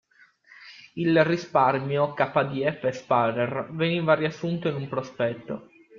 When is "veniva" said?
3.73-4.15